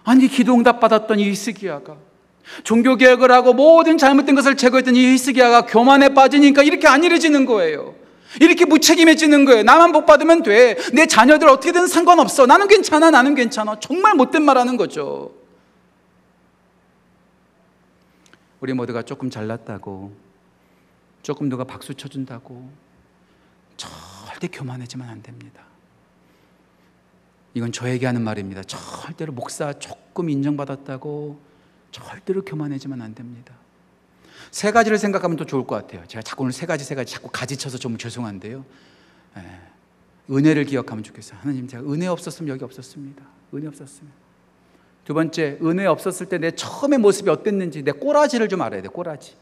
[0.05, 2.06] 아니 기도 응답 받았던 이 히스기야가
[2.62, 7.94] 종교 개혁을 하고 모든 잘못된 것을 제거했던 이 히스기야가 교만에 빠지니까 이렇게 안일해지는 거예요.
[8.40, 9.62] 이렇게 무책임해지는 거예요.
[9.62, 10.76] 나만 복 받으면 돼.
[10.92, 12.46] 내 자녀들 어떻게든 상관없어.
[12.46, 13.11] 나는 괜찮아.
[13.11, 13.78] 나는 괜찮아.
[13.80, 15.32] 정말 못된 말 하는 거죠.
[18.61, 20.12] 우리 모두가 조금 잘났다고,
[21.22, 22.68] 조금 누가 박수 쳐준다고,
[23.76, 25.62] 절대 교만해지면 안 됩니다.
[27.54, 28.62] 이건 저에게 하는 말입니다.
[28.64, 31.38] 절대로 목사 조금 인정받았다고,
[31.90, 33.55] 절대로 교만해지면 안 됩니다.
[34.51, 36.07] 세 가지를 생각하면 또 좋을 것 같아요.
[36.07, 38.64] 제가 자꾸 오늘 세 가지 세 가지 자꾸 가지쳐서 좀 죄송한데요.
[39.38, 39.42] 예.
[40.31, 41.38] 은혜를 기억하면 좋겠어요.
[41.40, 43.22] 하나님 제가 은혜 없었으면 여기 없었습니다.
[43.55, 44.11] 은혜 없었으면.
[45.05, 48.88] 두 번째, 은혜 없었을 때 내 처음의 모습이 어땠는지 내 꼬라지를 좀 알아야 돼.
[48.88, 49.35] 꼬라지.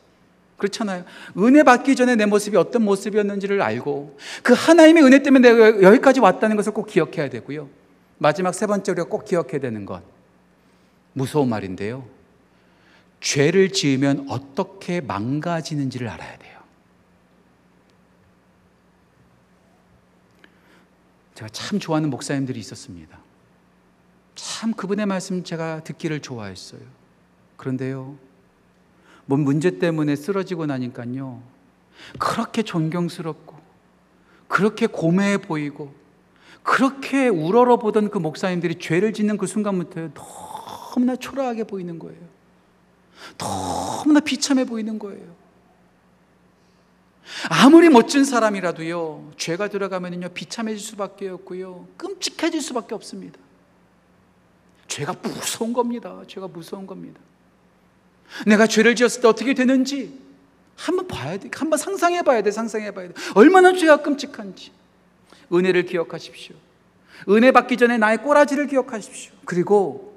[0.58, 1.04] 그렇잖아요.
[1.38, 6.56] 은혜 받기 전에 내 모습이 어떤 모습이었는지를 알고 그 하나님의 은혜 때문에 내가 여기까지 왔다는
[6.56, 7.68] 것을 꼭 기억해야 되고요.
[8.18, 10.02] 마지막 세 번째 우리가 꼭 기억해야 되는 것.
[11.12, 12.04] 무서운 말인데요.
[13.24, 16.60] 죄를 지으면 어떻게 망가지는지를 알아야 돼요.
[21.34, 23.18] 제가 참 좋아하는 목사님들이 있었습니다.
[24.34, 26.82] 참 그분의 말씀 제가 듣기를 좋아했어요.
[27.56, 28.18] 그런데요,
[29.24, 31.42] 뭔 문제 때문에 쓰러지고 나니까요,
[32.18, 33.56] 그렇게 존경스럽고,
[34.48, 35.94] 그렇게 고매해 보이고,
[36.62, 42.33] 그렇게 우러러 보던 그 목사님들이 죄를 짓는 그 순간부터 너무나 초라하게 보이는 거예요.
[43.38, 45.34] 너무나 비참해 보이는 거예요.
[47.48, 53.38] 아무리 멋진 사람이라도요, 죄가 들어가면요, 비참해질 수밖에 없고요, 끔찍해질 수밖에 없습니다.
[54.88, 56.22] 죄가 무서운 겁니다.
[56.28, 57.20] 죄가 무서운 겁니다.
[58.46, 60.18] 내가 죄를 지었을 때 어떻게 되는지
[60.76, 61.50] 한번 봐야 돼.
[61.52, 62.50] 한번 상상해 봐야 돼.
[62.50, 63.14] 상상해 봐야 돼.
[63.34, 64.72] 얼마나 죄가 끔찍한지.
[65.52, 66.56] 은혜를 기억하십시오.
[67.28, 69.32] 은혜 받기 전에 나의 꼬라지를 기억하십시오.
[69.44, 70.13] 그리고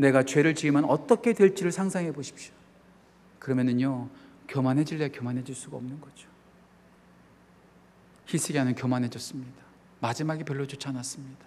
[0.00, 2.52] 내가 죄를 지으면 어떻게 될지를 상상해 보십시오.
[3.38, 4.08] 그러면은요,
[4.48, 6.28] 교만해질래 교만해질 수가 없는 거죠.
[8.26, 9.60] 히스기야는 교만해졌습니다.
[10.00, 11.44] 마지막이 별로 좋지 않았습니다.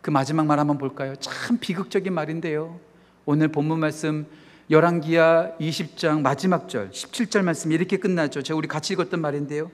[0.00, 1.14] 그 마지막 말 한번 볼까요?
[1.16, 2.80] 참 비극적인 말인데요.
[3.24, 4.26] 오늘 본문 말씀
[4.70, 8.42] 열왕기야 20장 마지막 절 17절 말씀 이렇게 끝나죠.
[8.42, 9.70] 제가 우리 같이 읽었던 말인데요.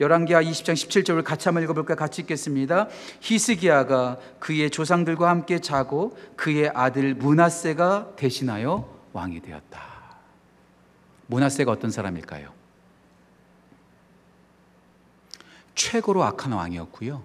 [0.00, 1.96] 열왕기하 20장 17절을 같이 한번 읽어볼까요?
[1.96, 2.88] 같이 읽겠습니다.
[3.20, 9.82] 히스기야가 그의 조상들과 함께 자고 그의 아들 문하세가 대신하여 왕이 되었다.
[11.26, 12.52] 문하세가 어떤 사람일까요?
[15.74, 17.22] 최고로 악한 왕이었고요.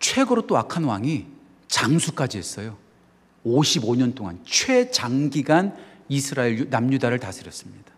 [0.00, 1.26] 최고로 또 악한 왕이
[1.68, 2.76] 장수까지 했어요.
[3.44, 5.76] 55년 동안 최장기간
[6.08, 7.97] 이스라엘 남유다를 다스렸습니다.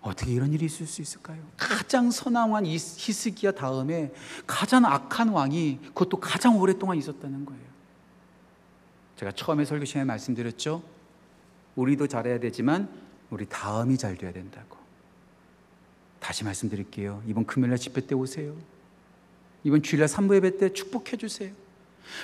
[0.00, 1.42] 어떻게 이런 일이 있을 수 있을까요?
[1.56, 4.12] 가장 선한 왕 히스기야 다음에
[4.46, 7.62] 가장 악한 왕이 그것도 가장 오랫동안 있었다는 거예요.
[9.16, 10.82] 제가 처음에 설교 시간에 말씀드렸죠.
[11.74, 12.88] 우리도 잘해야 되지만
[13.30, 14.76] 우리 다음이 잘 돼야 된다고.
[16.20, 17.22] 다시 말씀드릴게요.
[17.26, 18.56] 이번 금요일날 집회 때 오세요.
[19.64, 21.52] 이번 주일날 산부 예배 때 축복해 주세요.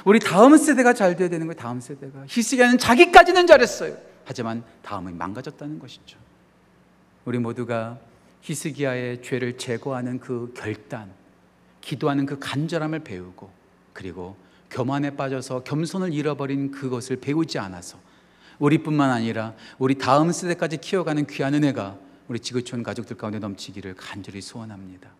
[0.04, 1.58] 우리 다음 세대가 잘 돼야 되는 거예요.
[1.58, 3.96] 다음 세대가 히스기야는 자기까지는 잘했어요.
[4.24, 6.18] 하지만 다음은 망가졌다는 것이죠.
[7.24, 7.98] 우리 모두가
[8.42, 11.10] 히스기야의 죄를 제거하는 그 결단,
[11.80, 13.50] 기도하는 그 간절함을 배우고
[13.92, 14.36] 그리고
[14.70, 17.98] 교만에 빠져서 겸손을 잃어버린 그것을 배우지 않아서
[18.58, 21.98] 우리뿐만 아니라 우리 다음 세대까지 키워가는 귀한 은혜가
[22.28, 25.10] 우리 지구촌 가족들 가운데 넘치기를 간절히 소원합니다.